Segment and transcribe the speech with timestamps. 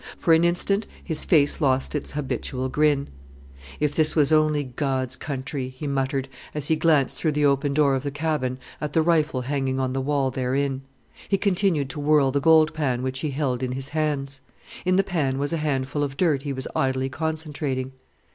[0.17, 3.07] For an instant his face lost its habitual grin.
[3.79, 7.93] "If this was only God's country," he muttered, as he glanced through the open door
[7.93, 10.81] of the cabin at the rifle hanging on the wall therein.
[11.29, 14.41] He continued to whirl the gold pan which he held in his hands.
[14.85, 17.91] In the pan was a handful of dirt he was idly concentrating.